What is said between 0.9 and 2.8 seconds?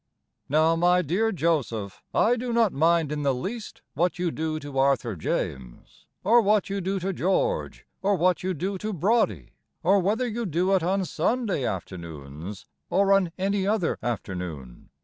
dear Joseph, I do not